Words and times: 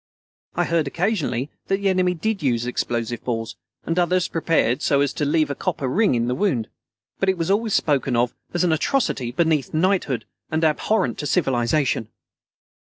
I 0.55 0.63
heard 0.63 0.87
occasionally 0.87 1.51
that 1.67 1.79
the 1.79 1.89
enemy 1.89 2.15
did 2.15 2.41
use 2.41 2.65
explosive 2.65 3.23
balls, 3.23 3.55
and 3.85 3.99
others 3.99 4.27
prepared 4.29 4.81
so 4.81 4.99
as 5.01 5.13
to 5.13 5.25
leave 5.25 5.51
a 5.51 5.53
copper 5.53 5.87
ring 5.87 6.15
in 6.15 6.27
the 6.27 6.33
wound, 6.33 6.69
but 7.19 7.29
it 7.29 7.37
was 7.37 7.51
always 7.51 7.75
spoken 7.75 8.15
of 8.15 8.33
as 8.51 8.63
an 8.63 8.73
atrocity 8.73 9.31
beneath 9.31 9.75
knighthood 9.75 10.25
and 10.49 10.63
abhorrent 10.63 11.19
to 11.19 11.27
civilization. 11.27 12.07